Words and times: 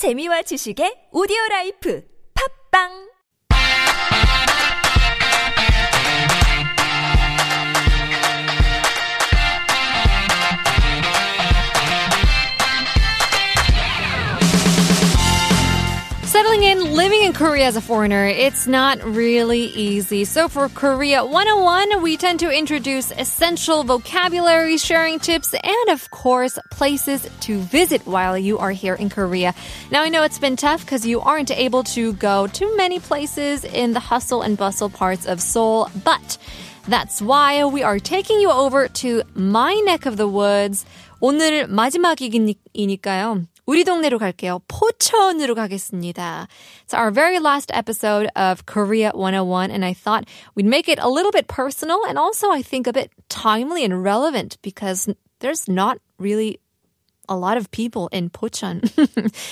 재미와 0.00 0.40
지식의 0.48 1.12
오디오 1.12 1.36
라이프. 1.50 2.00
팝빵 2.32 3.09
Settling 16.79 16.87
in, 16.87 16.95
living 16.95 17.23
in 17.23 17.33
Korea 17.33 17.65
as 17.65 17.75
a 17.75 17.81
foreigner, 17.81 18.25
it's 18.27 18.65
not 18.65 19.03
really 19.03 19.63
easy. 19.75 20.23
So 20.23 20.47
for 20.47 20.69
Korea 20.69 21.25
101, 21.25 22.01
we 22.01 22.15
tend 22.15 22.39
to 22.39 22.49
introduce 22.49 23.11
essential 23.11 23.83
vocabulary 23.83 24.77
sharing 24.77 25.19
tips 25.19 25.53
and 25.53 25.89
of 25.89 26.09
course, 26.11 26.57
places 26.71 27.27
to 27.41 27.59
visit 27.59 28.07
while 28.07 28.37
you 28.37 28.57
are 28.57 28.71
here 28.71 28.95
in 28.95 29.09
Korea. 29.09 29.53
Now 29.91 30.03
I 30.03 30.07
know 30.07 30.23
it's 30.23 30.39
been 30.39 30.55
tough 30.55 30.79
because 30.79 31.05
you 31.05 31.19
aren't 31.19 31.51
able 31.51 31.83
to 31.91 32.13
go 32.13 32.47
to 32.47 32.77
many 32.77 33.01
places 33.01 33.65
in 33.65 33.91
the 33.91 33.99
hustle 33.99 34.41
and 34.41 34.57
bustle 34.57 34.89
parts 34.89 35.25
of 35.25 35.41
Seoul, 35.41 35.89
but 36.05 36.37
that's 36.87 37.21
why 37.21 37.65
we 37.65 37.83
are 37.83 37.99
taking 37.99 38.39
you 38.39 38.49
over 38.49 38.87
to 39.03 39.23
my 39.33 39.73
neck 39.83 40.05
of 40.05 40.15
the 40.15 40.27
woods. 40.29 40.85
오늘 41.19 41.67
마지막이니까요. 41.67 43.45
우리 43.69 43.83
동네로 43.83 44.19
갈게요. 44.19 44.59
포천으로 44.67 45.55
가겠습니다. 45.55 46.47
It's 46.85 46.93
our 46.93 47.11
very 47.11 47.39
last 47.39 47.71
episode 47.73 48.29
of 48.35 48.65
Korea 48.65 49.11
101 49.13 49.71
and 49.71 49.85
I 49.85 49.93
thought 49.93 50.25
we'd 50.55 50.65
make 50.65 50.87
it 50.87 50.99
a 50.99 51.09
little 51.09 51.31
bit 51.31 51.47
personal 51.47 52.05
and 52.07 52.17
also 52.17 52.51
I 52.51 52.61
think 52.61 52.87
a 52.87 52.93
bit 52.93 53.11
timely 53.29 53.83
and 53.83 54.03
relevant 54.03 54.57
because 54.61 55.09
there's 55.39 55.67
not 55.67 55.97
really 56.19 56.59
a 57.30 57.36
lot 57.36 57.56
of 57.56 57.70
people 57.70 58.08
in 58.08 58.28
Pocheon. 58.28 58.80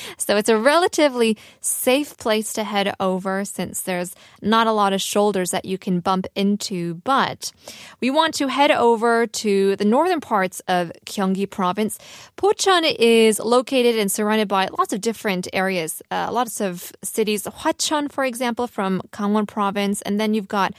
so 0.18 0.36
it's 0.36 0.48
a 0.48 0.58
relatively 0.58 1.38
safe 1.60 2.16
place 2.16 2.52
to 2.54 2.64
head 2.64 2.92
over 2.98 3.44
since 3.44 3.82
there's 3.82 4.14
not 4.42 4.66
a 4.66 4.72
lot 4.72 4.92
of 4.92 5.00
shoulders 5.00 5.52
that 5.52 5.64
you 5.64 5.78
can 5.78 6.00
bump 6.00 6.26
into. 6.34 6.94
But 7.04 7.52
we 8.00 8.10
want 8.10 8.34
to 8.34 8.48
head 8.48 8.72
over 8.72 9.26
to 9.26 9.76
the 9.76 9.84
northern 9.84 10.20
parts 10.20 10.60
of 10.68 10.92
Gyeonggi 11.06 11.48
province. 11.48 11.98
Pocheon 12.36 12.94
is 12.98 13.38
located 13.38 13.96
and 13.96 14.10
surrounded 14.10 14.48
by 14.48 14.68
lots 14.76 14.92
of 14.92 15.00
different 15.00 15.48
areas, 15.52 16.02
uh, 16.10 16.28
lots 16.32 16.60
of 16.60 16.92
cities. 17.02 17.44
Hwacheon, 17.44 18.10
for 18.10 18.24
example, 18.24 18.66
from 18.66 19.00
Gangwon 19.12 19.46
province. 19.46 20.02
And 20.02 20.18
then 20.20 20.34
you've 20.34 20.48
got 20.48 20.74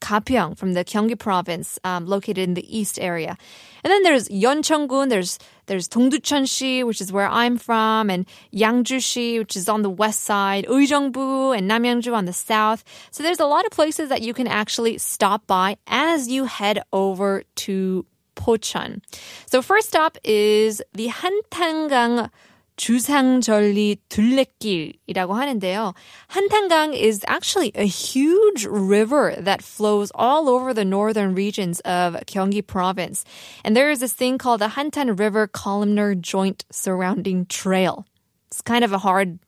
Gapyeong 0.00 0.56
from 0.56 0.72
the 0.72 0.84
Gyeonggi 0.84 1.18
province, 1.18 1.78
um, 1.84 2.06
located 2.06 2.38
in 2.38 2.54
the 2.54 2.78
east 2.78 2.98
area. 2.98 3.36
And 3.84 3.90
then 3.90 4.02
there's 4.02 4.28
Yeoncheon-gun, 4.28 5.08
there's 5.08 5.38
there's 5.66 5.88
Dongducheon-si, 5.88 6.82
which 6.82 7.00
is 7.00 7.12
where 7.12 7.28
I'm 7.28 7.56
from, 7.56 8.10
and 8.10 8.26
Yangju-si, 8.52 9.38
which 9.38 9.56
is 9.56 9.68
on 9.68 9.82
the 9.82 9.90
west 9.90 10.22
side, 10.22 10.66
Uijeongbu 10.66 11.56
and 11.56 11.70
Namyangju 11.70 12.12
on 12.12 12.24
the 12.24 12.32
south. 12.32 12.82
So 13.12 13.22
there's 13.22 13.38
a 13.38 13.46
lot 13.46 13.64
of 13.64 13.70
places 13.70 14.08
that 14.08 14.22
you 14.22 14.34
can 14.34 14.48
actually 14.48 14.98
stop 14.98 15.46
by 15.46 15.76
as 15.86 16.28
you 16.28 16.44
head 16.46 16.82
over 16.92 17.44
to 17.66 18.04
Pocheon. 18.34 19.02
So 19.46 19.62
first 19.62 19.88
stop 19.88 20.18
is 20.24 20.82
the 20.94 21.08
Hantangang 21.08 22.30
주상절리 22.79 23.97
둘레길이라고 24.09 25.33
하는데요. 25.33 25.93
한탄강 26.27 26.93
is 26.93 27.23
actually 27.27 27.71
a 27.75 27.85
huge 27.85 28.65
river 28.65 29.35
that 29.39 29.63
flows 29.63 30.11
all 30.13 30.49
over 30.49 30.73
the 30.73 30.83
northern 30.83 31.33
regions 31.33 31.79
of 31.81 32.15
Gyeonggi 32.25 32.65
province. 32.67 33.23
And 33.63 33.75
there 33.75 33.91
is 33.91 33.99
this 33.99 34.13
thing 34.13 34.37
called 34.37 34.59
the 34.59 34.75
Hantan 34.75 35.17
River 35.17 35.47
Columnar 35.47 36.15
Joint 36.15 36.65
Surrounding 36.71 37.45
Trail. 37.45 38.05
It's 38.51 38.61
kind 38.61 38.83
of 38.83 38.91
a 38.91 38.99
hard 38.99 39.39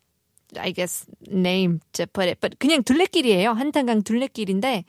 I 0.58 0.72
guess 0.72 1.06
name 1.30 1.82
to 1.94 2.08
put 2.08 2.28
it, 2.28 2.40
but 2.40 2.60
그냥 2.60 2.84
둘레길이에요. 2.84 3.54
한탄강 3.54 4.04
둘레길인데 4.04 4.86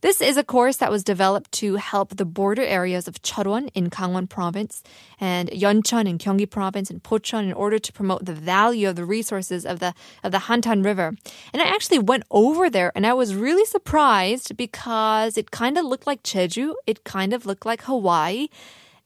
this 0.00 0.20
is 0.20 0.36
a 0.36 0.44
course 0.44 0.76
that 0.76 0.92
was 0.92 1.02
developed 1.02 1.50
to 1.50 1.74
help 1.74 2.16
the 2.16 2.24
border 2.24 2.62
areas 2.62 3.08
of 3.08 3.20
Cheolwon 3.22 3.68
in 3.74 3.90
Gangwon 3.90 4.28
province 4.28 4.82
and 5.20 5.48
Yeoncheon 5.50 6.08
in 6.08 6.18
Gyeonggi 6.18 6.48
province 6.48 6.88
and 6.88 7.02
Pocheon 7.02 7.42
in 7.42 7.52
order 7.52 7.80
to 7.80 7.92
promote 7.92 8.24
the 8.24 8.32
value 8.32 8.88
of 8.88 8.94
the 8.94 9.04
resources 9.04 9.66
of 9.66 9.80
the 9.80 9.94
of 10.22 10.30
the 10.30 10.38
Hantan 10.38 10.84
River. 10.84 11.14
And 11.52 11.60
I 11.60 11.66
actually 11.66 11.98
went 11.98 12.22
over 12.30 12.70
there 12.70 12.92
and 12.94 13.06
I 13.06 13.12
was 13.12 13.34
really 13.34 13.64
surprised 13.64 14.56
because 14.56 15.36
it 15.36 15.50
kind 15.50 15.76
of 15.76 15.84
looked 15.84 16.06
like 16.06 16.22
Jeju, 16.22 16.74
it 16.86 17.02
kind 17.02 17.32
of 17.32 17.44
looked 17.44 17.66
like 17.66 17.82
Hawaii, 17.82 18.48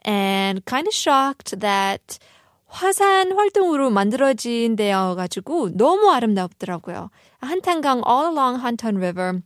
and 0.05 0.62
kind 0.67 0.87
of 0.87 0.93
shocked 0.93 1.59
that 1.61 2.19
화산 2.67 3.33
활동으로 3.33 3.91
만들어진 3.91 4.77
데여가지고 4.77 5.77
너무 5.77 6.11
아름답더라고요. 6.11 7.11
한탄강 7.43 8.03
all 8.06 8.28
along 8.31 8.61
Hantan 8.61 8.99
River. 8.99 9.43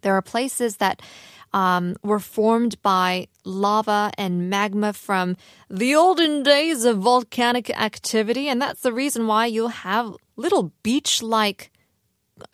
There 0.00 0.14
are 0.14 0.22
places 0.22 0.76
that 0.76 1.02
um, 1.52 1.96
were 2.02 2.20
formed 2.20 2.80
by 2.82 3.28
lava 3.44 4.10
and 4.16 4.48
magma 4.48 4.92
from 4.92 5.36
the 5.68 5.94
olden 5.94 6.42
days 6.42 6.84
of 6.84 6.98
volcanic 6.98 7.68
activity, 7.70 8.48
and 8.48 8.62
that's 8.62 8.80
the 8.80 8.92
reason 8.92 9.26
why 9.26 9.46
you'll 9.46 9.84
have 9.84 10.14
little 10.36 10.72
beach-like 10.82 11.70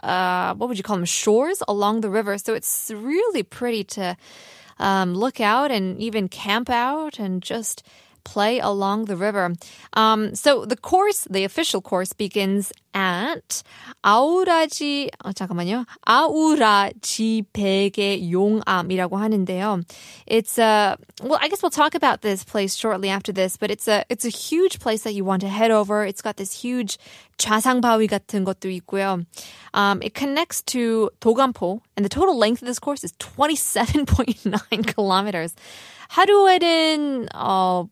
uh, 0.02 0.54
what 0.54 0.68
would 0.68 0.78
you 0.78 0.82
call 0.82 0.96
them 0.96 1.04
shores 1.04 1.62
along 1.68 2.00
the 2.00 2.10
river. 2.10 2.38
So 2.38 2.54
it's 2.54 2.90
really 2.90 3.42
pretty 3.42 3.84
to 3.84 4.16
um, 4.78 5.14
look 5.14 5.40
out 5.40 5.70
and 5.70 6.00
even 6.00 6.28
camp 6.28 6.68
out 6.70 7.18
and 7.18 7.42
just 7.42 7.82
play 8.23 8.59
along 8.59 9.05
the 9.05 9.15
river. 9.15 9.53
Um, 9.93 10.35
so 10.35 10.65
the 10.65 10.77
course, 10.77 11.27
the 11.29 11.43
official 11.43 11.81
course, 11.81 12.13
begins 12.13 12.71
at 12.93 13.63
아우라지 14.03 15.09
어, 15.23 15.31
잠깐만요 15.31 15.85
아우라지 16.01 17.43
베개 17.53 18.29
용암이라고 18.31 19.17
하는데요. 19.17 19.81
It's 20.27 20.57
a 20.57 20.97
well, 21.23 21.39
I 21.41 21.47
guess 21.47 21.61
we'll 21.61 21.69
talk 21.69 21.95
about 21.95 22.21
this 22.21 22.43
place 22.43 22.75
shortly 22.75 23.09
after 23.09 23.31
this, 23.31 23.57
but 23.57 23.71
it's 23.71 23.87
a 23.87 24.03
it's 24.09 24.25
a 24.25 24.29
huge 24.29 24.79
place 24.79 25.03
that 25.03 25.13
you 25.13 25.23
want 25.23 25.41
to 25.41 25.49
head 25.49 25.71
over. 25.71 26.03
It's 26.03 26.21
got 26.21 26.37
this 26.37 26.51
huge 26.51 26.97
좌상바위 27.37 28.07
같은 28.07 28.43
것도 28.43 28.69
있고요. 28.81 29.25
Um, 29.73 30.01
it 30.01 30.13
connects 30.13 30.61
to 30.73 31.09
도감포, 31.21 31.81
and 31.95 32.05
the 32.05 32.09
total 32.09 32.37
length 32.37 32.61
of 32.61 32.67
this 32.67 32.79
course 32.79 33.03
is 33.03 33.13
27.9 33.13 34.87
kilometers. 34.95 35.55
하루에는 36.11 37.27
어, 37.35 37.87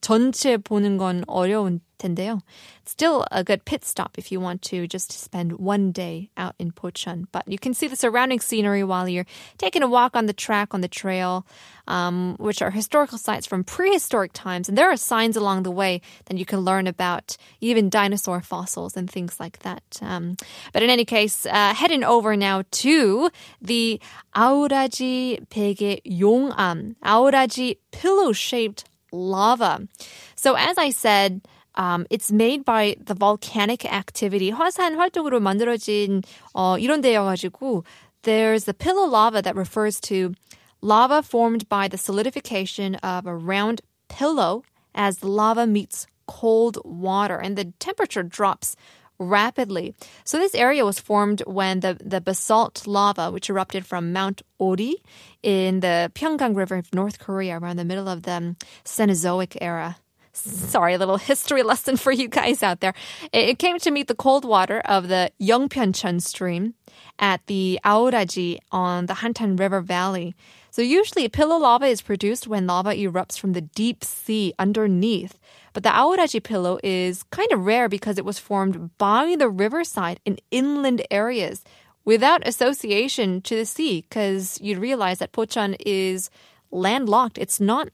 전체 0.00 0.56
보는 0.56 0.96
건 0.96 1.22
어려운 1.28 1.80
텐데요. 1.99 2.41
Still 2.85 3.25
a 3.31 3.43
good 3.43 3.65
pit 3.65 3.85
stop 3.85 4.17
if 4.17 4.31
you 4.31 4.39
want 4.39 4.61
to 4.63 4.87
just 4.87 5.11
spend 5.11 5.53
one 5.53 5.91
day 5.91 6.29
out 6.37 6.55
in 6.59 6.71
Pocheon. 6.71 7.27
But 7.31 7.47
you 7.47 7.57
can 7.57 7.73
see 7.73 7.87
the 7.87 7.95
surrounding 7.95 8.39
scenery 8.39 8.83
while 8.83 9.07
you're 9.07 9.25
taking 9.57 9.81
a 9.81 9.87
walk 9.87 10.15
on 10.15 10.25
the 10.25 10.33
track, 10.33 10.73
on 10.73 10.81
the 10.81 10.87
trail, 10.87 11.45
um, 11.87 12.35
which 12.37 12.61
are 12.61 12.71
historical 12.71 13.17
sites 13.17 13.47
from 13.47 13.63
prehistoric 13.63 14.31
times. 14.33 14.67
And 14.67 14.77
there 14.77 14.91
are 14.91 14.97
signs 14.97 15.37
along 15.37 15.63
the 15.63 15.71
way 15.71 16.01
that 16.25 16.37
you 16.37 16.45
can 16.45 16.59
learn 16.59 16.87
about 16.87 17.37
even 17.61 17.89
dinosaur 17.89 18.41
fossils 18.41 18.97
and 18.97 19.09
things 19.09 19.39
like 19.39 19.59
that. 19.59 19.83
Um, 20.01 20.35
but 20.73 20.83
in 20.83 20.89
any 20.89 21.05
case, 21.05 21.45
uh, 21.45 21.73
heading 21.73 22.03
over 22.03 22.35
now 22.35 22.63
to 22.83 23.29
the 23.61 23.99
Aoraji 24.35 25.47
Pege 25.47 26.01
Yongam, 26.05 26.95
Aoraji 27.03 27.77
pillow-shaped 27.91 28.83
lava. 29.11 29.87
So 30.35 30.55
as 30.55 30.77
I 30.77 30.89
said, 30.89 31.41
um, 31.75 32.05
it's 32.09 32.31
made 32.31 32.63
by 32.63 32.95
the 33.03 33.13
volcanic 33.13 33.85
activity. 33.85 34.51
화산 34.51 34.95
활동으로 34.95 35.39
만들어진 35.39 36.23
어, 36.53 36.77
이런 36.79 37.01
데여가지고 37.01 37.83
there's 38.23 38.65
the 38.65 38.73
pillow 38.73 39.05
lava 39.05 39.41
that 39.41 39.55
refers 39.55 39.99
to 40.01 40.33
lava 40.81 41.21
formed 41.21 41.67
by 41.69 41.87
the 41.87 41.97
solidification 41.97 42.95
of 42.95 43.25
a 43.25 43.35
round 43.35 43.81
pillow 44.07 44.63
as 44.93 45.19
the 45.19 45.27
lava 45.27 45.67
meets 45.67 46.07
cold 46.27 46.77
water 46.83 47.37
and 47.37 47.57
the 47.57 47.73
temperature 47.79 48.23
drops 48.23 48.75
rapidly. 49.19 49.93
So 50.23 50.37
this 50.37 50.55
area 50.55 50.85
was 50.85 50.99
formed 50.99 51.41
when 51.45 51.79
the, 51.79 51.97
the 52.03 52.19
basalt 52.19 52.85
lava, 52.85 53.31
which 53.31 53.49
erupted 53.49 53.85
from 53.85 54.11
Mount 54.11 54.41
Ori 54.59 54.97
in 55.41 55.79
the 55.79 56.11
Pyeonggang 56.13 56.55
River 56.55 56.75
of 56.75 56.93
North 56.93 57.19
Korea 57.19 57.57
around 57.59 57.77
the 57.77 57.85
middle 57.85 58.09
of 58.09 58.23
the 58.23 58.55
Cenozoic 58.83 59.57
era. 59.61 59.97
Sorry, 60.40 60.94
a 60.94 60.98
little 60.98 61.16
history 61.16 61.62
lesson 61.70 61.96
for 61.96 62.12
you 62.12 62.28
guys 62.28 62.62
out 62.62 62.80
there. 62.80 62.94
It 63.32 63.58
came 63.58 63.78
to 63.80 63.90
meet 63.90 64.08
the 64.08 64.14
cold 64.14 64.44
water 64.44 64.80
of 64.84 65.08
the 65.08 65.30
Yeongpyeongcheon 65.40 66.22
stream 66.22 66.74
at 67.18 67.46
the 67.46 67.78
Auraji 67.84 68.58
on 68.72 69.06
the 69.06 69.14
Hantan 69.14 69.58
River 69.58 69.80
Valley. 69.80 70.34
So 70.70 70.82
usually 70.82 71.28
pillow 71.28 71.56
lava 71.56 71.86
is 71.86 72.00
produced 72.00 72.46
when 72.46 72.66
lava 72.66 72.90
erupts 72.90 73.38
from 73.38 73.52
the 73.52 73.60
deep 73.60 74.04
sea 74.04 74.54
underneath. 74.58 75.38
But 75.72 75.82
the 75.82 75.90
Auraji 75.90 76.42
pillow 76.42 76.78
is 76.82 77.22
kind 77.24 77.50
of 77.52 77.66
rare 77.66 77.88
because 77.88 78.18
it 78.18 78.24
was 78.24 78.38
formed 78.38 78.96
by 78.98 79.36
the 79.38 79.48
riverside 79.48 80.20
in 80.24 80.38
inland 80.50 81.04
areas 81.10 81.64
without 82.04 82.46
association 82.46 83.40
to 83.42 83.56
the 83.56 83.66
sea 83.66 84.04
because 84.08 84.58
you'd 84.60 84.78
realize 84.78 85.18
that 85.18 85.32
Pocheon 85.32 85.76
is 85.80 86.30
landlocked. 86.70 87.38
It's 87.38 87.60
not 87.60 87.88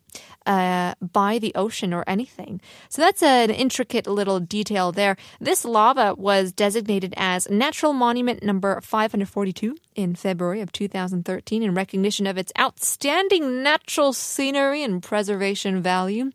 uh, 0.45 0.95
by 1.01 1.39
the 1.39 1.55
ocean 1.55 1.93
or 1.93 2.05
anything. 2.07 2.61
So 2.89 3.03
that's 3.03 3.23
an 3.23 3.51
intricate 3.51 4.07
little 4.07 4.41
detail 4.41 4.93
there. 4.93 5.17
This 5.41 5.65
lava 5.65 6.15
was 6.15 6.53
designated 6.53 7.15
as 7.17 7.49
Natural 7.51 7.93
Monument 7.93 8.43
number 8.43 8.81
542 8.81 9.77
in 9.95 10.15
February 10.15 10.61
of 10.61 10.73
2013 10.73 11.63
in 11.63 11.75
recognition 11.75 12.27
of 12.27 12.39
its 12.39 12.53
outstanding 12.59 13.63
natural 13.63 14.13
scenery 14.13 14.83
and 14.83 15.03
preservation 15.03 15.83
value. 15.83 16.31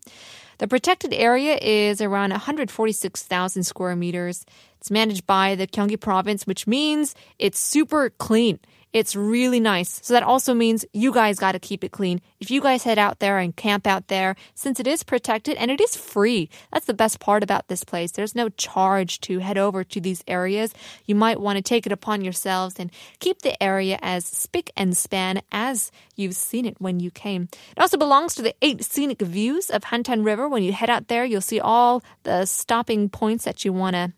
The 0.58 0.68
protected 0.68 1.12
area 1.12 1.58
is 1.60 2.00
around 2.00 2.30
146,000 2.30 3.64
square 3.64 3.96
meters. 3.96 4.46
It's 4.78 4.92
managed 4.92 5.26
by 5.26 5.54
the 5.56 5.66
Gyeonggi 5.66 5.98
province, 5.98 6.46
which 6.46 6.66
means 6.66 7.14
it's 7.38 7.58
super 7.58 8.10
clean. 8.10 8.60
It's 8.92 9.16
really 9.16 9.58
nice. 9.60 10.00
So 10.02 10.12
that 10.12 10.22
also 10.22 10.52
means 10.52 10.84
you 10.92 11.12
guys 11.12 11.38
got 11.38 11.52
to 11.52 11.58
keep 11.58 11.82
it 11.82 11.92
clean. 11.92 12.20
If 12.40 12.50
you 12.50 12.60
guys 12.60 12.84
head 12.84 12.98
out 12.98 13.20
there 13.20 13.38
and 13.38 13.56
camp 13.56 13.86
out 13.86 14.08
there, 14.08 14.36
since 14.54 14.78
it 14.80 14.86
is 14.86 15.02
protected 15.02 15.56
and 15.56 15.70
it 15.70 15.80
is 15.80 15.96
free, 15.96 16.50
that's 16.70 16.84
the 16.84 16.92
best 16.92 17.18
part 17.18 17.42
about 17.42 17.68
this 17.68 17.84
place. 17.84 18.12
There's 18.12 18.34
no 18.34 18.50
charge 18.50 19.20
to 19.22 19.38
head 19.38 19.56
over 19.56 19.82
to 19.82 20.00
these 20.00 20.22
areas. 20.28 20.74
You 21.06 21.14
might 21.14 21.40
want 21.40 21.56
to 21.56 21.62
take 21.62 21.86
it 21.86 21.92
upon 21.92 22.22
yourselves 22.22 22.76
and 22.78 22.90
keep 23.18 23.40
the 23.40 23.60
area 23.62 23.98
as 24.02 24.26
spick 24.26 24.70
and 24.76 24.94
span 24.94 25.40
as 25.50 25.90
you've 26.14 26.36
seen 26.36 26.66
it 26.66 26.78
when 26.78 27.00
you 27.00 27.10
came. 27.10 27.48
It 27.74 27.80
also 27.80 27.96
belongs 27.96 28.34
to 28.34 28.42
the 28.42 28.54
eight 28.60 28.84
scenic 28.84 29.22
views 29.22 29.70
of 29.70 29.84
Hantan 29.84 30.22
River. 30.22 30.48
When 30.48 30.62
you 30.62 30.72
head 30.72 30.90
out 30.90 31.08
there, 31.08 31.24
you'll 31.24 31.40
see 31.40 31.60
all 31.60 32.02
the 32.24 32.44
stopping 32.44 33.08
points 33.08 33.44
that 33.44 33.64
you 33.64 33.72
want 33.72 33.94
to 33.94 34.12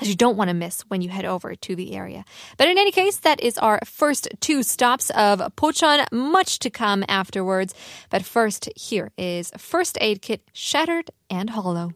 you 0.00 0.14
don't 0.14 0.36
want 0.36 0.48
to 0.48 0.54
miss 0.54 0.82
when 0.82 1.02
you 1.02 1.08
head 1.08 1.24
over 1.24 1.54
to 1.54 1.76
the 1.76 1.94
area. 1.94 2.24
But 2.56 2.68
in 2.68 2.78
any 2.78 2.92
case, 2.92 3.16
that 3.18 3.40
is 3.40 3.58
our 3.58 3.80
first 3.84 4.28
two 4.40 4.62
stops 4.62 5.10
of 5.10 5.40
Pochon. 5.56 6.06
Much 6.12 6.58
to 6.60 6.70
come 6.70 7.04
afterwards. 7.08 7.74
But 8.10 8.24
first, 8.24 8.68
here 8.76 9.10
is 9.16 9.50
First 9.56 9.98
Aid 10.00 10.22
Kit 10.22 10.42
Shattered 10.52 11.10
and 11.30 11.50
Hollow. 11.50 11.92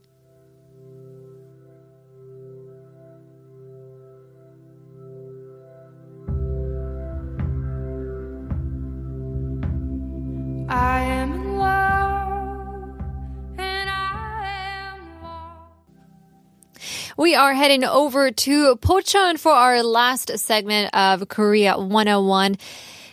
We 17.23 17.37
are 17.37 17.55
heading 17.55 17.85
over 17.85 18.33
to 18.33 18.75
Pocheon 18.79 19.39
for 19.39 19.53
our 19.53 19.85
last 19.85 20.37
segment 20.41 20.93
of 20.93 21.29
Korea 21.29 21.79
101. 21.79 22.57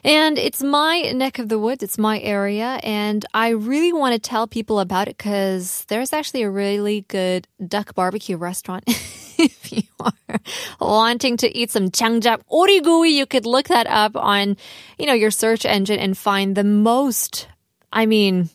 And 0.03 0.39
it's 0.39 0.63
my 0.63 1.11
neck 1.11 1.37
of 1.37 1.47
the 1.47 1.59
woods. 1.59 1.83
It's 1.83 1.99
my 1.99 2.19
area. 2.19 2.79
And 2.81 3.23
I 3.35 3.49
really 3.49 3.93
want 3.93 4.15
to 4.15 4.19
tell 4.19 4.47
people 4.47 4.79
about 4.79 5.09
it 5.09 5.17
because 5.19 5.85
there's 5.89 6.11
actually 6.11 6.41
a 6.41 6.49
really 6.49 7.01
good 7.01 7.47
duck 7.67 7.93
barbecue 7.93 8.35
restaurant. 8.35 8.83
if 8.87 9.71
you 9.71 9.83
are 9.99 10.39
wanting 10.81 11.37
to 11.37 11.55
eat 11.55 11.69
some 11.69 11.91
changjap 11.91 12.41
origui, 12.51 13.11
you 13.11 13.27
could 13.27 13.45
look 13.45 13.67
that 13.67 13.85
up 13.85 14.15
on, 14.15 14.57
you 14.97 15.05
know, 15.05 15.13
your 15.13 15.29
search 15.29 15.65
engine 15.65 15.99
and 15.99 16.17
find 16.17 16.55
the 16.55 16.63
most, 16.63 17.47
I 17.93 18.07
mean, 18.07 18.49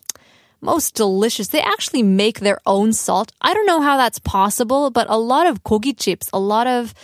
most 0.64 0.94
delicious. 0.94 1.48
They 1.48 1.60
actually 1.60 2.02
make 2.02 2.40
their 2.40 2.58
own 2.66 2.92
salt. 2.92 3.32
I 3.40 3.54
don't 3.54 3.66
know 3.66 3.80
how 3.80 3.96
that's 3.96 4.18
possible, 4.18 4.90
but 4.90 5.06
a 5.08 5.18
lot 5.18 5.46
of 5.46 5.62
kogi 5.62 5.96
chips, 5.96 6.30
a 6.32 6.40
lot 6.40 6.66
of 6.66 6.94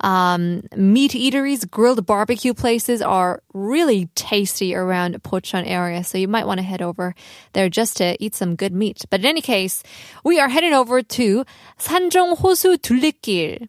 um, 0.00 0.62
meat 0.74 1.12
eateries, 1.12 1.68
grilled 1.70 2.06
barbecue 2.06 2.54
places 2.54 3.02
are 3.02 3.42
really 3.52 4.06
tasty 4.14 4.74
around 4.74 5.22
Pochon 5.22 5.64
area. 5.66 6.02
So 6.04 6.18
you 6.18 6.28
might 6.28 6.46
want 6.46 6.58
to 6.58 6.64
head 6.64 6.82
over 6.82 7.14
there 7.52 7.68
just 7.68 7.98
to 7.98 8.16
eat 8.22 8.34
some 8.34 8.56
good 8.56 8.72
meat. 8.72 9.04
But 9.10 9.20
in 9.20 9.26
any 9.26 9.42
case, 9.42 9.82
we 10.24 10.40
are 10.40 10.48
heading 10.48 10.72
over 10.72 11.02
to 11.02 11.44
Sanjeong 11.78 12.38
Hosu 12.38 12.78
둘레길. 12.78 13.68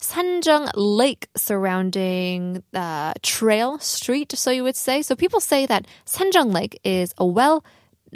Sanjeong 0.00 0.70
Lake 0.76 1.28
surrounding 1.36 2.62
the 2.70 3.14
trail 3.22 3.78
street, 3.80 4.32
so 4.32 4.50
you 4.50 4.62
would 4.62 4.76
say. 4.76 5.02
So 5.02 5.16
people 5.16 5.40
say 5.40 5.66
that 5.66 5.86
Sanjeong 6.06 6.52
Lake 6.52 6.80
is 6.84 7.12
a 7.18 7.26
well 7.26 7.64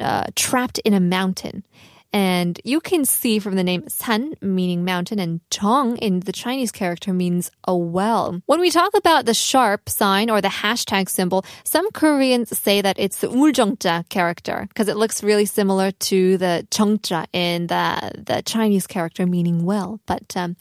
uh, 0.00 0.24
trapped 0.34 0.78
in 0.80 0.94
a 0.94 1.00
mountain. 1.00 1.64
And 2.12 2.60
you 2.62 2.80
can 2.80 3.06
see 3.06 3.38
from 3.38 3.56
the 3.56 3.64
name 3.64 3.88
San, 3.88 4.34
meaning 4.42 4.84
mountain, 4.84 5.18
and 5.18 5.40
Zhong 5.50 5.98
in 5.98 6.20
the 6.20 6.32
Chinese 6.32 6.70
character 6.70 7.12
means 7.12 7.50
a 7.66 7.74
well. 7.74 8.42
When 8.46 8.60
we 8.60 8.70
talk 8.70 8.94
about 8.94 9.24
the 9.24 9.32
sharp 9.32 9.88
sign 9.88 10.28
or 10.28 10.42
the 10.42 10.48
hashtag 10.48 11.08
symbol, 11.08 11.44
some 11.64 11.90
Koreans 11.92 12.56
say 12.56 12.82
that 12.82 12.98
it's 12.98 13.20
the 13.20 13.28
Uljongja 13.28 14.08
character 14.10 14.66
because 14.68 14.88
it 14.88 14.98
looks 14.98 15.22
really 15.22 15.46
similar 15.46 15.90
to 15.90 16.36
the 16.36 16.66
Chongja 16.70 17.26
in 17.32 17.68
the, 17.68 18.12
the 18.26 18.42
Chinese 18.42 18.86
character 18.86 19.26
meaning 19.26 19.64
well. 19.64 20.00
But 20.04 20.36
um, 20.36 20.56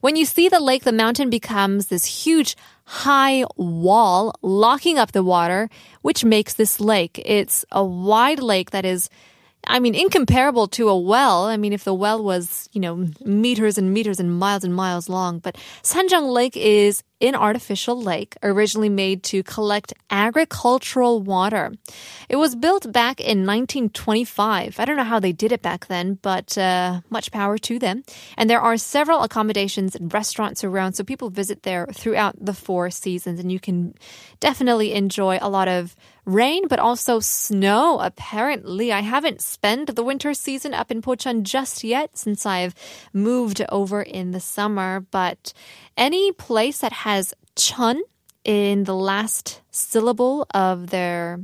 when 0.00 0.16
you 0.16 0.24
see 0.24 0.48
the 0.48 0.60
lake, 0.60 0.82
the 0.82 0.92
mountain 0.92 1.30
becomes 1.30 1.86
this 1.86 2.04
huge 2.04 2.56
high 2.84 3.44
wall 3.56 4.34
locking 4.42 4.98
up 4.98 5.12
the 5.12 5.22
water, 5.22 5.68
which 6.02 6.24
makes 6.24 6.54
this 6.54 6.80
lake. 6.80 7.20
It's 7.24 7.64
a 7.70 7.84
wide 7.84 8.40
lake 8.40 8.70
that 8.70 8.84
is 8.84 9.08
I 9.66 9.80
mean, 9.80 9.94
incomparable 9.94 10.68
to 10.68 10.88
a 10.88 10.98
well. 10.98 11.44
I 11.44 11.56
mean, 11.56 11.72
if 11.72 11.84
the 11.84 11.94
well 11.94 12.22
was, 12.22 12.68
you 12.72 12.80
know, 12.80 13.08
meters 13.24 13.76
and 13.78 13.92
meters 13.92 14.20
and 14.20 14.38
miles 14.38 14.64
and 14.64 14.74
miles 14.74 15.08
long, 15.08 15.40
but 15.40 15.56
Sanjeong 15.82 16.30
Lake 16.32 16.56
is 16.56 17.02
an 17.20 17.34
artificial 17.34 18.00
lake 18.00 18.36
originally 18.42 18.88
made 18.88 19.22
to 19.22 19.42
collect 19.42 19.94
agricultural 20.10 21.22
water. 21.22 21.72
It 22.28 22.36
was 22.36 22.54
built 22.54 22.92
back 22.92 23.20
in 23.20 23.46
1925. 23.46 24.78
I 24.78 24.84
don't 24.84 24.96
know 24.96 25.04
how 25.04 25.20
they 25.20 25.32
did 25.32 25.52
it 25.52 25.62
back 25.62 25.86
then, 25.86 26.18
but 26.20 26.58
uh, 26.58 27.00
much 27.08 27.32
power 27.32 27.56
to 27.58 27.78
them. 27.78 28.04
And 28.36 28.50
there 28.50 28.60
are 28.60 28.76
several 28.76 29.22
accommodations 29.22 29.94
and 29.94 30.12
restaurants 30.12 30.62
around, 30.62 30.94
so 30.94 31.04
people 31.04 31.30
visit 31.30 31.62
there 31.62 31.86
throughout 31.86 32.36
the 32.38 32.54
four 32.54 32.90
seasons, 32.90 33.40
and 33.40 33.50
you 33.50 33.60
can 33.60 33.94
definitely 34.40 34.92
enjoy 34.92 35.38
a 35.40 35.48
lot 35.48 35.68
of 35.68 35.96
rain, 36.26 36.66
but 36.68 36.78
also 36.78 37.20
snow. 37.20 37.98
Apparently, 38.00 38.92
I 38.92 39.00
haven't 39.00 39.40
spent 39.40 39.94
the 39.94 40.02
winter 40.02 40.34
season 40.34 40.74
up 40.74 40.90
in 40.90 41.00
Pocheon 41.00 41.44
just 41.44 41.84
yet 41.84 42.18
since 42.18 42.44
I've 42.44 42.74
moved 43.12 43.64
over 43.70 44.02
in 44.02 44.32
the 44.32 44.40
summer, 44.40 45.00
but 45.00 45.52
any 45.96 46.32
place 46.32 46.78
that 46.78 46.92
has 46.92 47.34
chun 47.56 48.00
in 48.44 48.84
the 48.84 48.94
last 48.94 49.60
syllable 49.70 50.46
of 50.54 50.90
their 50.90 51.40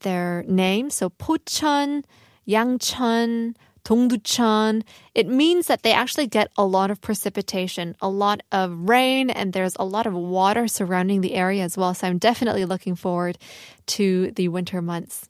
their 0.00 0.44
name, 0.48 0.90
so 0.90 1.10
Pocheon, 1.10 2.04
Yangcheon, 2.46 3.54
Dongducheon, 3.84 4.82
it 5.14 5.28
means 5.28 5.66
that 5.68 5.82
they 5.82 5.92
actually 5.92 6.26
get 6.26 6.50
a 6.56 6.64
lot 6.64 6.90
of 6.90 7.00
precipitation, 7.00 7.96
a 8.00 8.08
lot 8.08 8.42
of 8.50 8.88
rain, 8.88 9.30
and 9.30 9.52
there's 9.52 9.76
a 9.78 9.84
lot 9.84 10.06
of 10.06 10.14
water 10.14 10.66
surrounding 10.68 11.20
the 11.20 11.34
area 11.34 11.62
as 11.62 11.76
well. 11.76 11.94
So 11.94 12.06
I'm 12.06 12.18
definitely 12.18 12.64
looking 12.64 12.94
forward 12.94 13.38
to 13.86 14.32
the 14.32 14.48
winter 14.48 14.82
months 14.82 15.28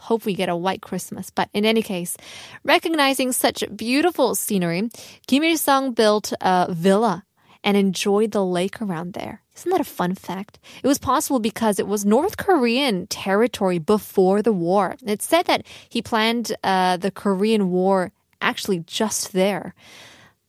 hope 0.00 0.24
we 0.24 0.34
get 0.34 0.48
a 0.48 0.56
white 0.56 0.80
Christmas. 0.80 1.30
But 1.30 1.48
in 1.52 1.64
any 1.64 1.82
case, 1.82 2.16
recognizing 2.64 3.32
such 3.32 3.64
beautiful 3.74 4.34
scenery, 4.34 4.88
Kim 5.26 5.42
Il 5.42 5.58
sung 5.58 5.92
built 5.92 6.32
a 6.40 6.68
villa 6.70 7.24
and 7.68 7.76
enjoyed 7.76 8.30
the 8.30 8.42
lake 8.42 8.80
around 8.80 9.12
there. 9.12 9.42
Isn't 9.54 9.70
that 9.70 9.80
a 9.82 9.84
fun 9.84 10.14
fact? 10.14 10.58
It 10.82 10.86
was 10.86 10.98
possible 10.98 11.38
because 11.38 11.78
it 11.78 11.86
was 11.86 12.02
North 12.06 12.38
Korean 12.38 13.06
territory 13.08 13.78
before 13.78 14.40
the 14.40 14.54
war. 14.54 14.96
It 15.04 15.20
said 15.20 15.44
that 15.48 15.66
he 15.90 16.00
planned 16.00 16.56
uh, 16.64 16.96
the 16.96 17.10
Korean 17.10 17.70
War 17.70 18.10
actually 18.40 18.78
just 18.86 19.34
there. 19.34 19.74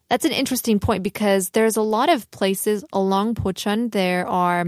That's 0.07 0.23
an 0.23 0.31
interesting 0.31 0.79
point 0.79 1.03
because 1.03 1.49
there's 1.49 1.75
a 1.75 1.81
lot 1.81 2.07
of 2.07 2.31
places 2.31 2.85
along 2.93 3.35
Pocheon. 3.35 3.91
There 3.91 4.25
are 4.25 4.67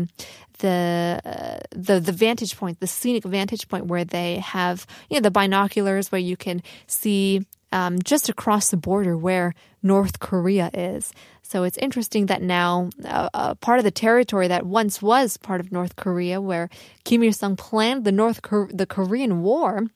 the 0.60 1.22
uh, 1.24 1.60
the 1.72 2.01
the 2.01 2.12
vantage 2.12 2.58
point, 2.58 2.81
the 2.81 2.86
scenic 2.86 3.24
vantage 3.24 3.70
point, 3.70 3.86
where 3.86 4.03
they 4.03 4.39
have 4.39 4.86
you 5.10 5.15
know 5.15 5.22
the 5.22 5.31
binoculars 5.31 6.12
where 6.12 6.20
you 6.20 6.36
can 6.36 6.62
see 6.86 7.46
um, 7.72 8.01
just 8.03 8.27
across 8.27 8.72
the 8.72 8.77
border 8.77 9.15
where 9.15 9.53
North 9.83 10.19
Korea 10.19 10.69
is. 10.73 11.13
So 11.41 11.63
it's 11.63 11.77
interesting 11.77 12.27
that 12.27 12.41
now 12.41 12.89
uh, 13.03 13.29
uh, 13.33 13.55
part 13.55 13.79
of 13.79 13.83
the 13.83 13.91
territory 13.91 14.47
that 14.47 14.65
once 14.65 15.01
was 15.01 15.38
part 15.38 15.59
of 15.59 15.71
North 15.71 15.95
Korea, 15.95 16.39
where 16.39 16.69
Kim 17.03 17.23
Il 17.23 17.33
Sung 17.33 17.55
planned 17.55 18.05
the 18.05 18.11
North 18.11 18.41
the 18.71 18.85
Korean 18.88 19.41
War, 19.41 19.88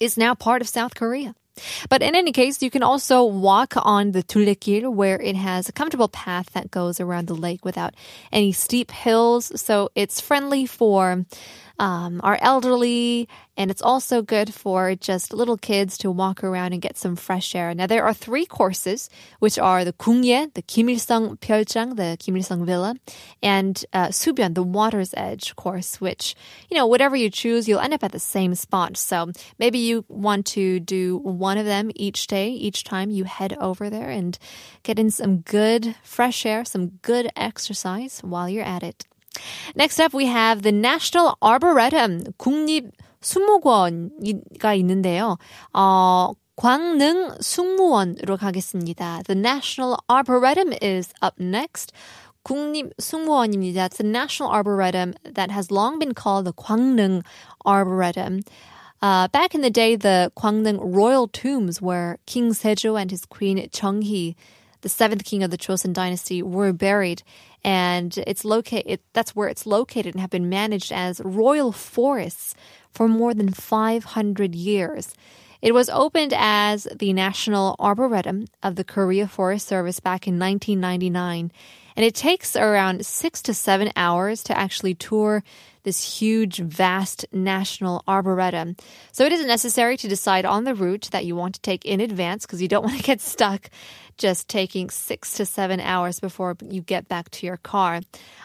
is 0.00 0.16
now 0.16 0.34
part 0.34 0.60
of 0.60 0.68
South 0.68 0.94
Korea. 0.94 1.34
But 1.88 2.02
in 2.02 2.14
any 2.14 2.32
case, 2.32 2.62
you 2.62 2.70
can 2.70 2.82
also 2.82 3.24
walk 3.24 3.74
on 3.76 4.12
the 4.12 4.22
Tulekil 4.22 4.92
where 4.92 5.18
it 5.20 5.36
has 5.36 5.68
a 5.68 5.72
comfortable 5.72 6.08
path 6.08 6.50
that 6.52 6.70
goes 6.70 7.00
around 7.00 7.28
the 7.28 7.34
lake 7.34 7.64
without 7.64 7.94
any 8.30 8.52
steep 8.52 8.90
hills. 8.90 9.58
So 9.58 9.90
it's 9.94 10.20
friendly 10.20 10.66
for 10.66 11.24
um, 11.78 12.20
our 12.22 12.38
elderly, 12.40 13.28
and 13.56 13.70
it's 13.70 13.82
also 13.82 14.22
good 14.22 14.52
for 14.52 14.94
just 14.94 15.32
little 15.32 15.56
kids 15.56 15.98
to 15.98 16.10
walk 16.10 16.44
around 16.44 16.72
and 16.72 16.82
get 16.82 16.96
some 16.96 17.16
fresh 17.16 17.54
air. 17.54 17.74
Now, 17.74 17.86
there 17.86 18.04
are 18.04 18.14
three 18.14 18.46
courses, 18.46 19.10
which 19.38 19.58
are 19.58 19.84
the 19.84 19.92
Kungye, 19.92 20.52
the 20.54 20.62
Kim 20.62 20.88
Il-sung 20.88 21.36
Pyeolchang, 21.38 21.96
the 21.96 22.16
Kim 22.18 22.36
Il-sung 22.36 22.64
Villa, 22.64 22.96
and 23.42 23.84
uh, 23.92 24.08
Subyeon, 24.08 24.54
the 24.54 24.62
Water's 24.62 25.14
Edge 25.16 25.56
course, 25.56 26.00
which, 26.00 26.34
you 26.70 26.76
know, 26.76 26.86
whatever 26.86 27.16
you 27.16 27.30
choose, 27.30 27.68
you'll 27.68 27.80
end 27.80 27.94
up 27.94 28.04
at 28.04 28.12
the 28.12 28.18
same 28.18 28.54
spot. 28.54 28.96
So 28.96 29.32
maybe 29.58 29.78
you 29.78 30.04
want 30.08 30.46
to 30.46 30.80
do 30.80 31.18
one 31.18 31.58
of 31.58 31.66
them 31.66 31.90
each 31.94 32.26
day, 32.26 32.50
each 32.50 32.84
time 32.84 33.10
you 33.10 33.24
head 33.24 33.56
over 33.60 33.90
there 33.90 34.10
and 34.10 34.38
get 34.82 34.98
in 34.98 35.10
some 35.10 35.38
good 35.38 35.96
fresh 36.02 36.44
air, 36.46 36.64
some 36.64 36.88
good 37.02 37.30
exercise 37.36 38.20
while 38.20 38.48
you're 38.48 38.64
at 38.64 38.82
it. 38.82 39.06
Next 39.74 40.00
up, 40.00 40.14
we 40.14 40.26
have 40.26 40.62
the 40.62 40.72
National 40.72 41.36
Arboretum, 41.42 42.32
국립 42.38 42.90
수목원이가 43.20 44.74
있는데요. 44.74 45.38
어, 45.72 46.32
광릉 46.56 47.36
가겠습니다. 48.38 49.22
The 49.26 49.38
National 49.38 49.96
Arboretum 50.08 50.72
is 50.80 51.12
up 51.22 51.34
next. 51.38 51.92
국립수목원입니다. 52.44 53.88
It's 53.88 53.96
the 53.98 54.04
National 54.04 54.52
Arboretum 54.52 55.14
that 55.24 55.50
has 55.50 55.70
long 55.70 55.98
been 55.98 56.14
called 56.14 56.46
the 56.46 56.52
Gwangneung 56.52 57.24
Arboretum. 57.66 58.42
Uh, 59.02 59.28
back 59.28 59.54
in 59.54 59.60
the 59.60 59.70
day, 59.70 59.96
the 59.96 60.30
Gwangneung 60.36 60.78
royal 60.80 61.28
tombs 61.28 61.82
where 61.82 62.18
King 62.24 62.52
Sejo 62.52 62.98
and 63.00 63.10
his 63.10 63.26
queen 63.26 63.58
Jeonghui 63.70 64.36
the 64.86 64.90
seventh 64.90 65.24
king 65.24 65.42
of 65.42 65.50
the 65.50 65.58
Joseon 65.58 65.92
dynasty, 65.92 66.44
were 66.44 66.72
buried 66.72 67.24
and 67.64 68.16
it's 68.24 68.44
located 68.44 69.00
that's 69.14 69.34
where 69.34 69.48
it's 69.48 69.66
located 69.66 70.14
and 70.14 70.20
have 70.20 70.30
been 70.30 70.48
managed 70.48 70.92
as 70.92 71.20
royal 71.24 71.72
forests 71.72 72.54
for 72.92 73.08
more 73.08 73.34
than 73.34 73.50
500 73.50 74.54
years. 74.54 75.12
It 75.60 75.74
was 75.74 75.88
opened 75.88 76.32
as 76.36 76.86
the 76.94 77.12
National 77.12 77.74
Arboretum 77.80 78.46
of 78.62 78.76
the 78.76 78.84
Korea 78.84 79.26
Forest 79.26 79.66
Service 79.66 79.98
back 79.98 80.28
in 80.28 80.38
1999, 80.38 81.50
and 81.96 82.04
it 82.04 82.14
takes 82.14 82.54
around 82.54 83.04
6 83.04 83.42
to 83.42 83.52
7 83.52 83.90
hours 83.96 84.44
to 84.44 84.56
actually 84.56 84.94
tour 84.94 85.42
this 85.82 86.18
huge, 86.18 86.58
vast 86.58 87.26
national 87.32 88.04
arboretum. 88.06 88.76
So 89.12 89.24
it 89.24 89.32
isn't 89.32 89.46
necessary 89.46 89.96
to 89.96 90.08
decide 90.08 90.44
on 90.44 90.64
the 90.64 90.74
route 90.74 91.08
that 91.12 91.24
you 91.24 91.34
want 91.34 91.54
to 91.54 91.60
take 91.60 91.84
in 91.84 92.00
advance 92.00 92.44
because 92.44 92.60
you 92.60 92.68
don't 92.68 92.84
want 92.86 92.98
to 92.98 93.02
get 93.02 93.20
stuck 93.20 93.70
just 94.18 94.48
taking 94.48 94.90
six 94.90 95.34
to 95.34 95.46
seven 95.46 95.80
hours 95.80 96.20
before 96.20 96.56
you 96.68 96.80
get 96.80 97.08
back 97.08 97.30
to 97.30 97.46
your 97.46 97.56
car. 97.58 98.00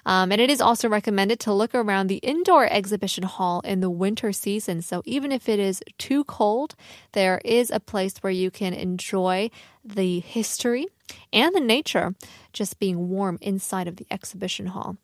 Um, 0.05 0.31
and 0.31 0.41
it 0.41 0.49
is 0.49 0.61
also 0.61 0.89
recommended 0.89 1.39
to 1.41 1.53
look 1.53 1.73
around 1.73 2.07
the 2.07 2.17
indoor 2.17 2.65
exhibition 2.65 3.23
hall 3.23 3.61
in 3.61 3.79
the 3.79 3.89
winter 3.89 4.31
season. 4.31 4.81
So 4.81 5.01
even 5.05 5.31
if 5.31 5.47
it 5.47 5.59
is 5.59 5.81
too 5.97 6.23
cold, 6.25 6.75
there 7.13 7.41
is 7.45 7.71
a 7.71 7.79
place 7.79 8.15
where 8.21 8.33
you 8.33 8.51
can 8.51 8.73
enjoy 8.73 9.49
the 9.83 10.19
history 10.19 10.87
and 11.33 11.53
the 11.55 11.59
nature 11.59 12.15
just 12.53 12.79
being 12.79 13.09
warm 13.09 13.37
inside 13.41 13.87
of 13.87 13.97
the 13.97 14.07
exhibition 14.11 14.67
hall. 14.67 14.97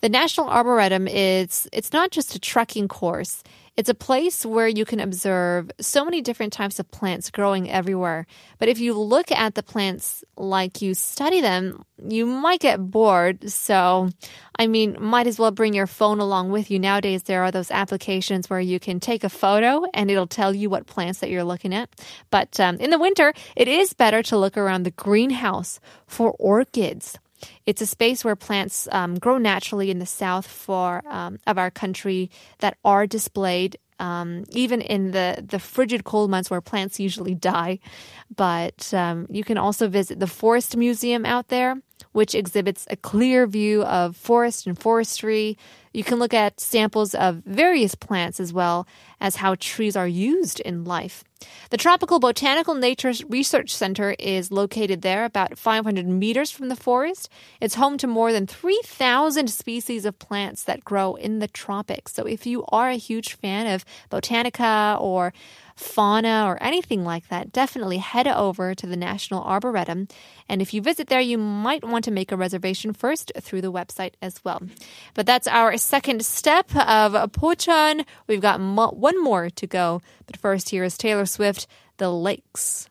The 0.00 0.08
National 0.08 0.48
Arboretum 0.48 1.08
is 1.08 1.68
it's 1.72 1.92
not 1.92 2.10
just 2.10 2.34
a 2.34 2.38
trekking 2.38 2.88
course. 2.88 3.42
It's 3.74 3.88
a 3.88 3.94
place 3.94 4.44
where 4.44 4.68
you 4.68 4.84
can 4.84 5.00
observe 5.00 5.70
so 5.80 6.04
many 6.04 6.20
different 6.20 6.52
types 6.52 6.78
of 6.78 6.90
plants 6.90 7.30
growing 7.30 7.70
everywhere. 7.70 8.26
But 8.58 8.68
if 8.68 8.78
you 8.78 8.92
look 8.92 9.32
at 9.32 9.54
the 9.54 9.62
plants 9.62 10.22
like 10.36 10.82
you 10.82 10.92
study 10.92 11.40
them, 11.40 11.82
you 12.06 12.26
might 12.26 12.60
get 12.60 12.90
bored. 12.90 13.50
So, 13.50 14.10
I 14.58 14.66
mean, 14.66 14.98
might 15.00 15.26
as 15.26 15.38
well 15.38 15.52
bring 15.52 15.72
your 15.72 15.86
phone 15.86 16.20
along 16.20 16.50
with 16.50 16.70
you. 16.70 16.78
Nowadays, 16.78 17.22
there 17.22 17.42
are 17.44 17.50
those 17.50 17.70
applications 17.70 18.50
where 18.50 18.60
you 18.60 18.78
can 18.78 19.00
take 19.00 19.24
a 19.24 19.30
photo 19.30 19.84
and 19.94 20.10
it'll 20.10 20.26
tell 20.26 20.54
you 20.54 20.68
what 20.68 20.86
plants 20.86 21.20
that 21.20 21.30
you're 21.30 21.42
looking 21.42 21.72
at. 21.72 21.88
But 22.30 22.60
um, 22.60 22.76
in 22.76 22.90
the 22.90 22.98
winter, 22.98 23.32
it 23.56 23.68
is 23.68 23.94
better 23.94 24.22
to 24.24 24.36
look 24.36 24.58
around 24.58 24.82
the 24.82 24.90
greenhouse 24.90 25.80
for 26.06 26.32
orchids. 26.32 27.18
It's 27.66 27.82
a 27.82 27.86
space 27.86 28.24
where 28.24 28.36
plants 28.36 28.88
um, 28.92 29.16
grow 29.16 29.38
naturally 29.38 29.90
in 29.90 29.98
the 29.98 30.06
south 30.06 30.46
for 30.46 31.02
um, 31.08 31.38
of 31.46 31.58
our 31.58 31.70
country 31.70 32.30
that 32.58 32.76
are 32.84 33.06
displayed 33.06 33.76
um, 34.02 34.44
even 34.50 34.80
in 34.80 35.12
the, 35.12 35.44
the 35.46 35.60
frigid 35.60 36.02
cold 36.02 36.28
months 36.28 36.50
where 36.50 36.60
plants 36.60 36.98
usually 36.98 37.36
die. 37.36 37.78
But 38.34 38.92
um, 38.92 39.26
you 39.30 39.44
can 39.44 39.56
also 39.56 39.88
visit 39.88 40.18
the 40.18 40.26
Forest 40.26 40.76
Museum 40.76 41.24
out 41.24 41.48
there, 41.48 41.80
which 42.10 42.34
exhibits 42.34 42.86
a 42.90 42.96
clear 42.96 43.46
view 43.46 43.84
of 43.84 44.16
forest 44.16 44.66
and 44.66 44.76
forestry. 44.76 45.56
You 45.92 46.04
can 46.04 46.18
look 46.18 46.34
at 46.34 46.60
samples 46.60 47.14
of 47.14 47.42
various 47.44 47.94
plants 47.94 48.40
as 48.40 48.52
well 48.52 48.86
as 49.20 49.36
how 49.36 49.54
trees 49.54 49.96
are 49.96 50.08
used 50.08 50.60
in 50.60 50.84
life. 50.84 51.22
The 51.70 51.76
Tropical 51.76 52.18
Botanical 52.18 52.74
Nature 52.74 53.12
Research 53.28 53.74
Center 53.74 54.14
is 54.18 54.52
located 54.52 55.02
there, 55.02 55.24
about 55.24 55.58
500 55.58 56.06
meters 56.06 56.50
from 56.50 56.68
the 56.68 56.76
forest. 56.76 57.28
It's 57.60 57.74
home 57.74 57.98
to 57.98 58.06
more 58.06 58.32
than 58.32 58.46
3,000 58.46 59.48
species 59.48 60.04
of 60.04 60.18
plants 60.18 60.62
that 60.64 60.84
grow 60.84 61.14
in 61.14 61.40
the 61.40 61.48
tropics. 61.48 62.14
So 62.14 62.26
if 62.26 62.46
you 62.46 62.64
are 62.68 62.90
a 62.90 62.96
huge 62.96 63.34
fan 63.34 63.66
of 63.66 63.84
botanica 64.10 65.00
or 65.00 65.32
fauna 65.74 66.44
or 66.46 66.62
anything 66.62 67.04
like 67.04 67.28
that, 67.28 67.52
definitely 67.52 67.98
head 67.98 68.28
over 68.28 68.74
to 68.74 68.86
the 68.86 68.96
National 68.96 69.42
Arboretum. 69.42 70.08
And 70.48 70.60
if 70.60 70.74
you 70.74 70.82
visit 70.82 71.08
there, 71.08 71.20
you 71.20 71.38
might 71.38 71.84
want 71.84 72.04
to 72.04 72.10
make 72.10 72.30
a 72.30 72.36
reservation 72.36 72.92
first 72.92 73.32
through 73.40 73.62
the 73.62 73.72
website 73.72 74.12
as 74.20 74.44
well. 74.44 74.62
But 75.14 75.26
that's 75.26 75.48
our 75.48 75.76
second 75.82 76.24
step 76.24 76.74
of 76.76 77.12
Pocheon. 77.32 78.04
We've 78.26 78.40
got 78.40 78.60
mo- 78.60 78.90
one 78.90 79.22
more 79.22 79.50
to 79.50 79.66
go. 79.66 80.00
But 80.26 80.36
first, 80.36 80.70
here 80.70 80.84
is 80.84 80.96
Taylor 80.96 81.26
Swift, 81.26 81.66
The 81.98 82.10
Lakes. 82.10 82.88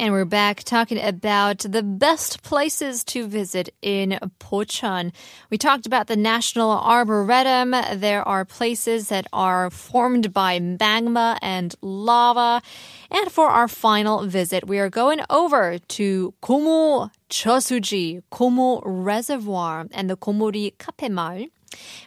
And 0.00 0.14
we're 0.14 0.24
back 0.24 0.64
talking 0.64 0.98
about 0.98 1.58
the 1.58 1.82
best 1.82 2.42
places 2.42 3.04
to 3.04 3.26
visit 3.26 3.68
in 3.82 4.18
Pocheon. 4.38 5.12
We 5.50 5.58
talked 5.58 5.84
about 5.84 6.06
the 6.06 6.16
National 6.16 6.70
Arboretum. 6.70 7.74
There 8.00 8.26
are 8.26 8.46
places 8.46 9.10
that 9.10 9.26
are 9.30 9.68
formed 9.68 10.32
by 10.32 10.58
magma 10.58 11.38
and 11.42 11.74
lava. 11.82 12.62
And 13.10 13.30
for 13.30 13.48
our 13.48 13.68
final 13.68 14.26
visit, 14.26 14.66
we 14.66 14.78
are 14.78 14.88
going 14.88 15.20
over 15.28 15.78
to 15.78 16.32
Gomo 16.42 17.10
Chosuji, 17.28 18.22
Gomo 18.32 18.80
Reservoir, 18.82 19.86
and 19.92 20.08
the 20.08 20.16
Gomori 20.16 20.78
Cafe 20.78 21.10
Mall 21.10 21.44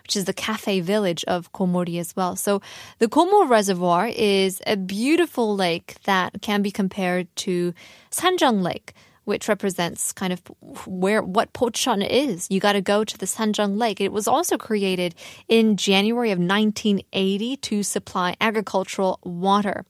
which 0.03 0.15
is 0.15 0.25
the 0.25 0.33
cafe 0.33 0.79
village 0.79 1.23
of 1.25 1.51
Gomori 1.53 1.99
as 1.99 2.15
well. 2.15 2.35
So 2.35 2.61
the 2.99 3.07
Gomo 3.07 3.49
Reservoir 3.49 4.07
is 4.07 4.61
a 4.67 4.75
beautiful 4.75 5.55
lake 5.55 5.95
that 6.05 6.41
can 6.41 6.61
be 6.61 6.71
compared 6.71 7.33
to 7.37 7.73
Sanjeong 8.11 8.61
Lake 8.61 8.93
which 9.25 9.47
represents 9.47 10.11
kind 10.11 10.33
of 10.33 10.41
where 10.85 11.21
what 11.21 11.53
Pocheon 11.53 12.07
is. 12.07 12.47
You 12.49 12.59
got 12.59 12.73
to 12.73 12.81
go 12.81 13.03
to 13.03 13.17
the 13.17 13.25
Sanjeong 13.25 13.77
Lake. 13.77 14.01
It 14.01 14.11
was 14.11 14.27
also 14.27 14.57
created 14.57 15.15
in 15.47 15.77
January 15.77 16.31
of 16.31 16.39
1980 16.39 17.57
to 17.57 17.83
supply 17.83 18.35
agricultural 18.41 19.19
water. 19.23 19.85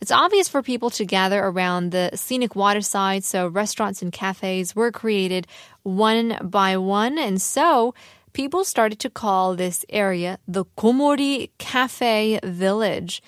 It's 0.00 0.12
obvious 0.12 0.48
for 0.48 0.62
people 0.62 0.90
to 0.90 1.04
gather 1.04 1.42
around 1.42 1.90
the 1.90 2.10
scenic 2.14 2.54
waterside, 2.54 3.24
so 3.24 3.48
restaurants 3.48 4.00
and 4.00 4.12
cafes 4.12 4.76
were 4.76 4.92
created 4.92 5.46
one 5.82 6.38
by 6.42 6.76
one, 6.76 7.18
and 7.18 7.42
so 7.42 7.94
people 8.32 8.64
started 8.64 8.98
to 9.00 9.10
call 9.10 9.54
this 9.54 9.84
area 9.88 10.38
the 10.46 10.64
Gomori 10.76 11.50
Cafe 11.58 12.40
Village. 12.44 13.22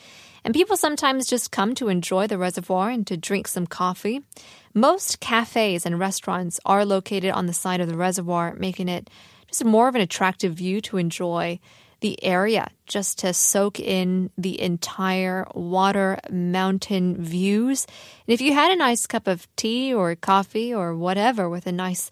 And 0.45 0.55
people 0.55 0.77
sometimes 0.77 1.27
just 1.27 1.51
come 1.51 1.75
to 1.75 1.89
enjoy 1.89 2.27
the 2.27 2.39
reservoir 2.39 2.89
and 2.89 3.07
to 3.07 3.17
drink 3.17 3.47
some 3.47 3.67
coffee. 3.67 4.23
Most 4.73 5.21
cafes 5.21 5.85
and 5.85 5.99
restaurants 5.99 6.59
are 6.65 6.85
located 6.85 7.33
on 7.33 7.47
the 7.47 7.53
side 7.53 7.81
of 7.81 7.89
the 7.89 7.97
reservoir, 7.97 8.55
making 8.55 8.89
it 8.89 9.11
just 9.49 9.65
more 9.65 9.89
of 9.89 9.95
an 9.95 10.01
attractive 10.01 10.55
view 10.55 10.81
to 10.83 10.97
enjoy 10.97 11.59
the 12.01 12.23
area, 12.25 12.69
just 12.87 13.19
to 13.19 13.35
soak 13.35 13.79
in 13.79 14.31
the 14.39 14.59
entire 14.59 15.47
water 15.55 16.19
mountain 16.31 17.23
views. 17.23 17.87
And 18.27 18.33
if 18.33 18.41
you 18.41 18.55
had 18.55 18.73
a 18.73 18.77
nice 18.77 19.07
cup 19.07 19.27
of 19.27 19.47
tea 19.57 19.93
or 19.93 20.15
coffee 20.15 20.73
or 20.73 20.97
whatever 20.97 21.49
with 21.51 21.67
a 21.67 21.73
nice 21.73 22.09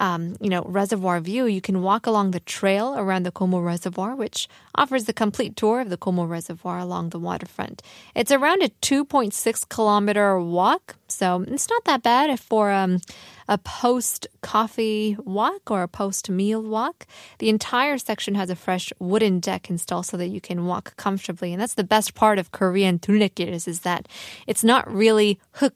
um, 0.00 0.34
you 0.40 0.48
know, 0.48 0.62
reservoir 0.62 1.20
view, 1.20 1.44
you 1.44 1.60
can 1.60 1.82
walk 1.82 2.06
along 2.06 2.30
the 2.30 2.40
trail 2.40 2.94
around 2.96 3.24
the 3.24 3.30
Gomo 3.30 3.62
Reservoir, 3.62 4.16
which 4.16 4.48
offers 4.74 5.04
the 5.04 5.12
complete 5.12 5.56
tour 5.56 5.82
of 5.82 5.90
the 5.90 5.98
Gomo 5.98 6.26
Reservoir 6.26 6.78
along 6.78 7.10
the 7.10 7.18
waterfront. 7.18 7.82
It's 8.14 8.32
around 8.32 8.62
a 8.62 8.70
2.6 8.80 9.68
kilometer 9.68 10.40
walk, 10.40 10.96
so 11.06 11.44
it's 11.46 11.68
not 11.68 11.84
that 11.84 12.02
bad 12.02 12.40
for 12.40 12.70
um, 12.70 13.00
a 13.46 13.58
post 13.58 14.26
coffee 14.40 15.18
walk 15.22 15.70
or 15.70 15.82
a 15.82 15.88
post 15.88 16.30
meal 16.30 16.62
walk. 16.62 17.06
The 17.38 17.50
entire 17.50 17.98
section 17.98 18.34
has 18.36 18.48
a 18.48 18.56
fresh 18.56 18.94
wooden 18.98 19.38
deck 19.38 19.68
installed 19.68 20.06
so 20.06 20.16
that 20.16 20.28
you 20.28 20.40
can 20.40 20.64
walk 20.64 20.96
comfortably, 20.96 21.52
and 21.52 21.60
that's 21.60 21.74
the 21.74 21.84
best 21.84 22.14
part 22.14 22.38
of 22.38 22.52
Korean 22.52 22.98
둘레길 22.98 23.48
is, 23.48 23.68
is 23.68 23.80
that 23.80 24.08
it's 24.46 24.64
not 24.64 24.90
really 24.90 25.38
hook 25.52 25.74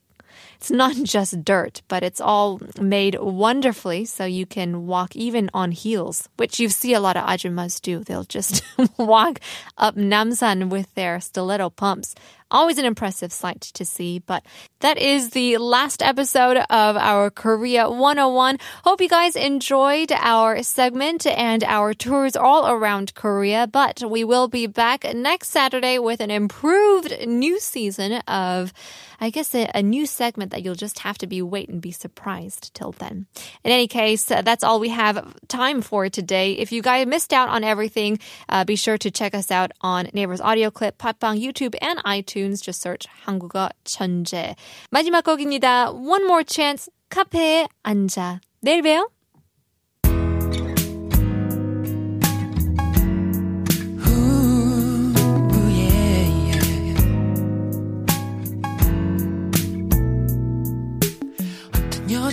it's 0.64 0.70
not 0.70 0.96
just 1.02 1.44
dirt, 1.44 1.82
but 1.88 2.02
it's 2.02 2.22
all 2.22 2.58
made 2.80 3.18
wonderfully 3.20 4.06
so 4.06 4.24
you 4.24 4.46
can 4.46 4.86
walk 4.86 5.14
even 5.14 5.50
on 5.52 5.72
heels, 5.72 6.26
which 6.38 6.58
you 6.58 6.70
see 6.70 6.94
a 6.94 7.00
lot 7.00 7.18
of 7.18 7.24
ajumas 7.26 7.82
do. 7.82 7.98
They'll 7.98 8.24
just 8.24 8.64
walk 8.98 9.40
up 9.76 9.94
Namsan 9.94 10.70
with 10.70 10.94
their 10.94 11.20
stiletto 11.20 11.68
pumps. 11.68 12.14
Always 12.54 12.78
an 12.78 12.84
impressive 12.84 13.32
sight 13.32 13.62
to 13.62 13.84
see. 13.84 14.20
But 14.20 14.46
that 14.78 14.96
is 14.96 15.30
the 15.30 15.56
last 15.58 16.00
episode 16.02 16.58
of 16.70 16.96
our 16.96 17.28
Korea 17.28 17.90
101. 17.90 18.58
Hope 18.84 19.00
you 19.00 19.08
guys 19.08 19.34
enjoyed 19.34 20.12
our 20.12 20.62
segment 20.62 21.26
and 21.26 21.64
our 21.64 21.94
tours 21.94 22.36
all 22.36 22.70
around 22.70 23.14
Korea. 23.16 23.66
But 23.66 24.04
we 24.08 24.22
will 24.22 24.46
be 24.46 24.68
back 24.68 25.02
next 25.14 25.48
Saturday 25.48 25.98
with 25.98 26.20
an 26.20 26.30
improved 26.30 27.26
new 27.26 27.58
season 27.58 28.20
of, 28.28 28.72
I 29.20 29.30
guess, 29.30 29.52
a, 29.52 29.68
a 29.74 29.82
new 29.82 30.06
segment 30.06 30.53
that 30.54 30.62
you'll 30.62 30.78
just 30.78 31.00
have 31.00 31.18
to 31.18 31.26
be 31.26 31.42
wait 31.42 31.68
and 31.68 31.82
be 31.82 31.90
surprised 31.90 32.70
till 32.74 32.92
then. 32.92 33.26
In 33.64 33.72
any 33.74 33.88
case, 33.88 34.30
uh, 34.30 34.42
that's 34.42 34.62
all 34.62 34.78
we 34.78 34.90
have 34.90 35.34
time 35.48 35.82
for 35.82 36.08
today. 36.08 36.52
If 36.52 36.70
you 36.70 36.80
guys 36.80 37.10
missed 37.10 37.32
out 37.32 37.48
on 37.48 37.64
everything, 37.64 38.20
uh, 38.48 38.64
be 38.64 38.76
sure 38.76 38.96
to 38.98 39.10
check 39.10 39.34
us 39.34 39.50
out 39.50 39.72
on 39.80 40.08
Naver 40.14 40.38
Audio 40.40 40.70
Clip, 40.70 40.96
팟빵, 40.96 41.42
YouTube, 41.42 41.74
and 41.82 41.98
iTunes. 42.04 42.62
Just 42.62 42.80
search 42.80 43.08
한국어 43.26 43.70
천재. 43.84 44.54
마지막 44.90 45.24
곡입니다. 45.24 45.90
One 45.90 46.24
more 46.24 46.44
chance. 46.46 46.88
카페에 47.10 47.66
앉아. 47.82 48.40
내일 48.62 48.82
봬요. 48.82 49.13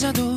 여자도 0.01 0.30